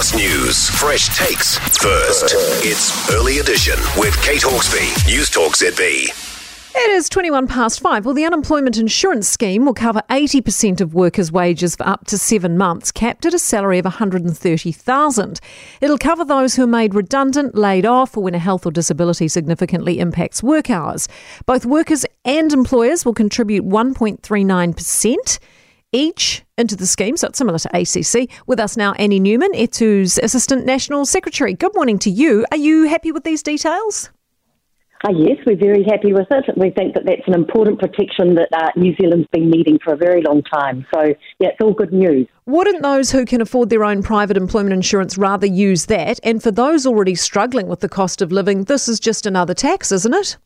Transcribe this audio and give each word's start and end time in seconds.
Fast 0.00 0.14
news, 0.14 0.70
fresh 0.70 1.14
takes. 1.14 1.58
First, 1.58 2.34
it's 2.64 3.10
Early 3.10 3.36
Edition 3.40 3.74
with 3.98 4.16
Kate 4.22 4.40
Hawkesby, 4.40 5.06
News 5.06 5.28
Talk 5.28 5.52
ZB. 5.52 6.06
It 6.74 6.90
is 6.90 7.10
21 7.10 7.46
past 7.46 7.80
five. 7.80 8.06
Well, 8.06 8.14
the 8.14 8.24
unemployment 8.24 8.78
insurance 8.78 9.28
scheme 9.28 9.66
will 9.66 9.74
cover 9.74 10.00
80% 10.08 10.80
of 10.80 10.94
workers' 10.94 11.30
wages 11.30 11.76
for 11.76 11.86
up 11.86 12.06
to 12.06 12.16
seven 12.16 12.56
months, 12.56 12.90
capped 12.90 13.26
at 13.26 13.34
a 13.34 13.38
salary 13.38 13.78
of 13.78 13.84
130,000. 13.84 15.40
It'll 15.82 15.98
cover 15.98 16.24
those 16.24 16.56
who 16.56 16.62
are 16.62 16.66
made 16.66 16.94
redundant, 16.94 17.54
laid 17.54 17.84
off, 17.84 18.16
or 18.16 18.22
when 18.22 18.34
a 18.34 18.38
health 18.38 18.64
or 18.64 18.72
disability 18.72 19.28
significantly 19.28 19.98
impacts 19.98 20.42
work 20.42 20.70
hours. 20.70 21.08
Both 21.44 21.66
workers 21.66 22.06
and 22.24 22.50
employers 22.54 23.04
will 23.04 23.12
contribute 23.12 23.68
1.39% 23.68 25.38
each 25.92 26.44
into 26.56 26.76
the 26.76 26.86
scheme, 26.86 27.16
so 27.16 27.28
it's 27.28 27.38
similar 27.38 27.58
to 27.58 27.68
ACC. 27.72 28.28
With 28.46 28.60
us 28.60 28.76
now, 28.76 28.92
Annie 28.92 29.20
Newman, 29.20 29.54
Etu's 29.54 30.18
Assistant 30.18 30.66
National 30.66 31.04
Secretary. 31.06 31.54
Good 31.54 31.74
morning 31.74 31.98
to 32.00 32.10
you. 32.10 32.44
Are 32.50 32.56
you 32.56 32.84
happy 32.84 33.12
with 33.12 33.24
these 33.24 33.42
details? 33.42 34.10
Uh, 35.02 35.12
yes, 35.16 35.38
we're 35.46 35.56
very 35.56 35.82
happy 35.84 36.12
with 36.12 36.26
it. 36.30 36.44
We 36.58 36.70
think 36.70 36.94
that 36.94 37.06
that's 37.06 37.26
an 37.26 37.32
important 37.32 37.78
protection 37.78 38.34
that 38.34 38.48
uh, 38.52 38.68
New 38.76 38.94
Zealand's 39.00 39.28
been 39.32 39.48
needing 39.48 39.78
for 39.82 39.94
a 39.94 39.96
very 39.96 40.20
long 40.20 40.42
time. 40.42 40.86
So, 40.94 41.14
yeah, 41.38 41.48
it's 41.48 41.58
all 41.62 41.72
good 41.72 41.92
news. 41.92 42.28
Wouldn't 42.44 42.82
those 42.82 43.10
who 43.10 43.24
can 43.24 43.40
afford 43.40 43.70
their 43.70 43.82
own 43.82 44.02
private 44.02 44.36
employment 44.36 44.74
insurance 44.74 45.16
rather 45.16 45.46
use 45.46 45.86
that? 45.86 46.20
And 46.22 46.42
for 46.42 46.50
those 46.50 46.86
already 46.86 47.14
struggling 47.14 47.66
with 47.66 47.80
the 47.80 47.88
cost 47.88 48.20
of 48.20 48.30
living, 48.30 48.64
this 48.64 48.88
is 48.88 49.00
just 49.00 49.24
another 49.24 49.54
tax, 49.54 49.90
isn't 49.90 50.12
it? 50.12 50.36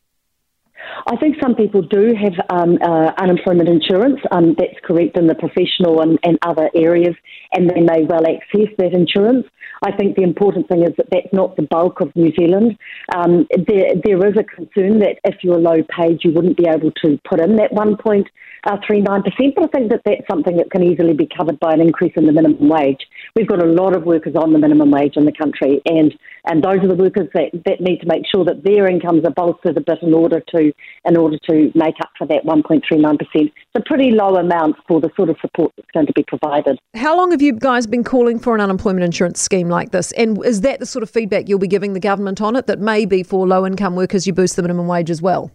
I 1.06 1.16
think 1.16 1.36
some 1.42 1.54
people 1.54 1.82
do 1.82 2.14
have 2.14 2.32
um, 2.48 2.78
uh, 2.80 3.12
unemployment 3.18 3.68
insurance. 3.68 4.20
Um, 4.30 4.54
that's 4.58 4.78
correct 4.84 5.18
in 5.18 5.26
the 5.26 5.34
professional 5.34 6.00
and, 6.00 6.18
and, 6.22 6.38
other 6.42 6.70
areas, 6.74 7.14
and 7.52 7.70
they 7.70 7.80
may 7.80 8.04
well 8.04 8.22
access 8.26 8.68
that 8.78 8.92
insurance. 8.92 9.46
I 9.82 9.92
think 9.92 10.16
the 10.16 10.22
important 10.22 10.68
thing 10.68 10.82
is 10.82 10.94
that 10.96 11.08
that's 11.10 11.32
not 11.32 11.56
the 11.56 11.62
bulk 11.62 12.00
of 12.00 12.14
New 12.16 12.32
Zealand. 12.38 12.78
Um, 13.14 13.46
there, 13.66 13.92
there 14.02 14.26
is 14.26 14.34
a 14.38 14.44
concern 14.44 15.00
that 15.00 15.18
if 15.24 15.42
you're 15.42 15.58
low 15.58 15.82
paid, 15.82 16.20
you 16.22 16.32
wouldn't 16.32 16.56
be 16.56 16.66
able 16.66 16.90
to 17.04 17.20
put 17.28 17.40
in 17.40 17.56
that 17.56 17.72
1.39%, 17.72 18.24
but 18.64 19.64
I 19.64 19.68
think 19.68 19.90
that 19.90 20.02
that's 20.04 20.26
something 20.30 20.56
that 20.56 20.70
can 20.70 20.82
easily 20.82 21.12
be 21.12 21.28
covered 21.36 21.60
by 21.60 21.72
an 21.72 21.80
increase 21.80 22.12
in 22.16 22.26
the 22.26 22.32
minimum 22.32 22.68
wage. 22.68 23.00
We've 23.36 23.48
got 23.48 23.62
a 23.62 23.66
lot 23.66 23.94
of 23.94 24.04
workers 24.04 24.34
on 24.36 24.52
the 24.52 24.58
minimum 24.58 24.90
wage 24.90 25.16
in 25.16 25.26
the 25.26 25.32
country, 25.32 25.82
and, 25.84 26.14
and 26.46 26.62
those 26.62 26.78
are 26.82 26.88
the 26.88 26.94
workers 26.94 27.28
that, 27.34 27.50
that 27.66 27.80
need 27.80 28.00
to 28.00 28.06
make 28.06 28.24
sure 28.32 28.44
that 28.44 28.64
their 28.64 28.88
incomes 28.88 29.24
are 29.24 29.32
bolstered 29.32 29.76
a 29.76 29.80
bit 29.80 29.98
in 30.02 30.14
order 30.14 30.40
to 30.54 30.72
in 31.04 31.16
order 31.16 31.38
to 31.50 31.70
make 31.74 31.96
up 32.00 32.10
for 32.16 32.26
that 32.26 32.44
1.39%. 32.44 33.18
It's 33.34 33.52
a 33.74 33.80
pretty 33.80 34.10
low 34.10 34.36
amount 34.36 34.76
for 34.88 35.00
the 35.00 35.10
sort 35.16 35.28
of 35.28 35.36
support 35.40 35.72
that's 35.76 35.90
going 35.92 36.06
to 36.06 36.12
be 36.14 36.24
provided. 36.26 36.78
How 36.94 37.16
long 37.16 37.30
have 37.30 37.42
you 37.42 37.52
guys 37.52 37.86
been 37.86 38.04
calling 38.04 38.38
for 38.38 38.54
an 38.54 38.60
unemployment 38.60 39.04
insurance 39.04 39.40
scheme 39.40 39.68
like 39.68 39.90
this? 39.90 40.12
And 40.12 40.42
is 40.44 40.62
that 40.62 40.80
the 40.80 40.86
sort 40.86 41.02
of 41.02 41.10
feedback 41.10 41.48
you'll 41.48 41.58
be 41.58 41.68
giving 41.68 41.92
the 41.92 42.00
government 42.00 42.40
on 42.40 42.56
it, 42.56 42.66
that 42.66 42.80
maybe 42.80 43.22
for 43.22 43.46
low 43.46 43.66
income 43.66 43.96
workers 43.96 44.26
you 44.26 44.32
boost 44.32 44.56
the 44.56 44.62
minimum 44.62 44.86
wage 44.86 45.10
as 45.10 45.20
well? 45.20 45.50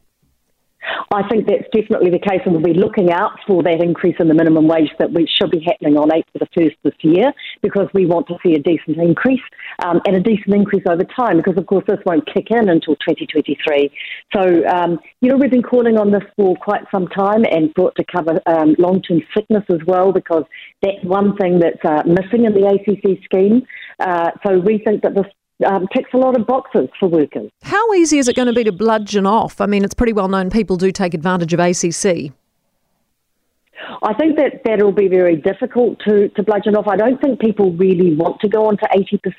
I 1.12 1.28
think 1.28 1.48
that's 1.48 1.66
definitely 1.74 2.12
the 2.12 2.20
case, 2.20 2.42
and 2.46 2.54
we'll 2.54 2.62
be 2.62 2.80
looking 2.80 3.12
out 3.12 3.32
for 3.48 3.64
that 3.64 3.82
increase 3.82 4.16
in 4.20 4.28
the 4.28 4.36
minimum 4.36 4.68
wage 4.68 4.92
that 5.00 5.12
we 5.12 5.28
should 5.28 5.50
be 5.50 5.64
happening 5.66 5.98
on 5.98 6.14
April 6.14 6.38
the 6.38 6.62
1st 6.62 6.76
this 6.84 6.94
year 7.02 7.34
because 7.64 7.88
we 7.96 8.06
want 8.06 8.28
to 8.28 8.36
see 8.46 8.54
a 8.54 8.60
decent 8.60 8.98
increase 8.98 9.42
um, 9.84 10.02
and 10.06 10.16
a 10.16 10.20
decent 10.20 10.54
increase 10.54 10.84
over 10.88 11.04
time 11.04 11.38
because, 11.38 11.58
of 11.58 11.66
course, 11.66 11.84
this 11.88 11.98
won't 12.06 12.28
kick 12.32 12.52
in 12.52 12.70
until 12.70 12.96
2023. 12.98 13.92
So, 14.36 14.68
um, 14.68 15.00
you 15.22 15.30
know, 15.30 15.38
we've 15.38 15.50
been 15.50 15.64
calling 15.64 15.98
on 15.98 16.12
this 16.12 16.24
for 16.38 16.56
quite 16.58 16.84
some 16.94 17.08
time 17.08 17.44
and 17.44 17.74
for 17.76 17.90
it 17.90 17.96
to 17.96 18.06
cover 18.06 18.40
um, 18.46 18.76
long 18.78 19.02
term 19.02 19.22
sickness 19.36 19.64
as 19.70 19.80
well 19.88 20.12
because 20.12 20.44
that's 20.84 21.04
one 21.04 21.36
thing 21.38 21.60
that's 21.60 21.84
uh, 21.84 22.04
missing 22.06 22.46
in 22.46 22.54
the 22.54 22.70
ACC 22.70 23.18
scheme. 23.26 23.66
Uh, 24.00 24.30
so 24.46 24.60
we 24.60 24.78
think 24.86 25.02
that 25.02 25.16
this 25.16 25.26
um, 25.66 25.88
ticks 25.94 26.10
a 26.14 26.18
lot 26.18 26.40
of 26.40 26.46
boxes 26.46 26.90
for 27.00 27.10
workers. 27.10 27.52
How 27.64 27.94
easy 27.94 28.18
is 28.18 28.28
it 28.28 28.36
going 28.36 28.48
to 28.48 28.54
be 28.54 28.64
to 28.64 28.72
bludgeon 28.72 29.26
off? 29.26 29.62
I 29.62 29.66
mean, 29.66 29.84
it's 29.84 29.94
pretty 29.94 30.14
well 30.14 30.28
known 30.28 30.50
people 30.50 30.78
do 30.78 30.92
take 30.92 31.14
advantage 31.14 31.54
of 31.54 31.60
ACC. 31.60 32.32
I 34.04 34.14
think 34.14 34.38
that 34.38 34.62
that'll 34.64 34.92
be 34.92 35.08
very 35.08 35.36
difficult 35.36 36.00
to, 36.08 36.30
to 36.30 36.44
bludgeon 36.44 36.76
off. 36.76 36.88
I 36.88 36.96
don't 36.96 37.20
think 37.22 37.40
people 37.40 37.74
really 37.74 38.16
want 38.16 38.40
to 38.42 38.48
go 38.48 38.68
on 38.68 38.78
to 38.78 38.88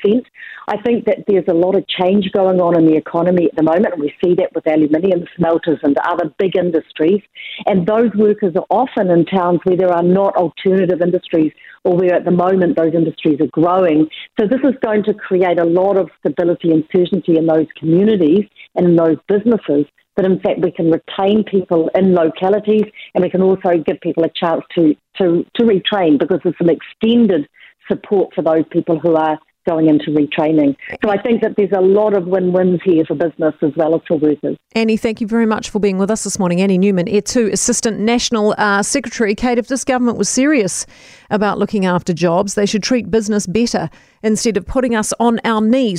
80%. 0.05 0.25
I 0.69 0.81
think 0.83 1.07
that 1.07 1.25
there's 1.27 1.45
a 1.49 1.55
lot 1.55 1.77
of 1.77 1.87
change 1.89 2.31
going 2.33 2.61
on 2.61 2.79
in 2.79 2.87
the 2.87 2.97
economy 2.97 3.47
at 3.47 3.57
the 3.57 3.63
moment, 3.63 3.95
and 3.95 4.03
we 4.03 4.15
see 4.23 4.35
that 4.37 4.55
with 4.55 4.67
aluminium 4.67 5.27
smelters 5.37 5.79
and 5.83 5.97
other 6.05 6.33
big 6.39 6.57
industries. 6.57 7.23
And 7.67 7.87
those 7.87 8.11
workers 8.15 8.55
are 8.57 8.67
often 8.71 9.11
in 9.11 9.25
towns 9.25 9.61
where 9.65 9.77
there 9.77 9.93
are 9.93 10.03
not 10.03 10.37
alternative 10.37 11.01
industries 11.01 11.53
or 11.85 11.97
where 11.97 12.15
at 12.15 12.25
the 12.25 12.31
moment 12.31 12.77
those 12.77 12.95
industries 12.95 13.41
are 13.41 13.47
growing. 13.49 14.09
So 14.39 14.47
this 14.47 14.61
is 14.65 14.75
going 14.85 15.05
to 15.05 15.15
create 15.15 15.59
a 15.59 15.65
lot 15.65 15.97
of 15.97 16.11
stability 16.21 16.71
and 16.71 16.85
certainty 16.95 17.39
in 17.39 17.47
those 17.47 17.67
communities 17.79 18.45
and 18.75 18.87
in 18.87 18.97
those 18.97 19.17
businesses 19.29 19.87
that 20.17 20.25
in 20.25 20.41
fact 20.41 20.61
we 20.61 20.71
can 20.71 20.91
retain 20.91 21.45
people 21.45 21.91
in 21.95 22.15
localities 22.15 22.85
and 23.15 23.23
we 23.23 23.31
can 23.31 23.43
also 23.43 23.79
give 23.85 24.01
people 24.01 24.25
a 24.25 24.31
chance 24.35 24.63
to, 24.75 24.95
to, 25.17 25.45
to 25.55 25.63
retrain 25.63 26.19
because 26.19 26.41
there's 26.43 26.59
some 26.59 26.71
extended 26.71 27.49
support 27.89 28.35
for 28.35 28.43
those 28.43 28.65
people 28.71 28.99
who 28.99 29.17
are 29.17 29.39
going 29.69 29.89
into 29.89 30.11
retraining. 30.11 30.75
So 31.05 31.11
I 31.11 31.21
think 31.21 31.43
that 31.43 31.55
there's 31.57 31.73
a 31.77 31.81
lot 31.81 32.15
of 32.15 32.27
win-wins 32.27 32.81
here 32.85 33.05
for 33.05 33.15
business 33.15 33.55
as 33.63 33.73
well 33.77 33.95
as 33.95 34.01
for 34.07 34.17
workers. 34.17 34.57
Annie, 34.75 34.97
thank 34.97 35.21
you 35.21 35.27
very 35.27 35.47
much 35.47 35.71
for 35.71 35.79
being 35.79 35.99
with 35.99 36.11
us 36.11 36.25
this 36.25 36.39
morning. 36.39 36.61
Annie 36.61 36.79
Newman, 36.79 37.07
Etu 37.07 37.53
Assistant 37.53 37.99
National 38.01 38.55
uh, 38.57 38.83
Secretary. 38.83 39.35
Kate, 39.35 39.59
if 39.59 39.69
this 39.69 39.85
government 39.85 40.17
was 40.17 40.29
serious 40.29 40.87
about 41.29 41.59
looking 41.59 41.85
after 41.85 42.13
jobs, 42.13 42.55
they 42.55 42.67
should 42.67 42.83
treat 42.83 43.11
business 43.11 43.47
better 43.47 43.91
instead 44.23 44.57
of 44.57 44.67
putting 44.67 44.95
us 44.95 45.13
on 45.21 45.41
our 45.45 45.61
knees. 45.61 45.99